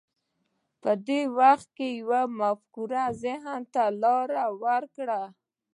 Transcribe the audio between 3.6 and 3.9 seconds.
ته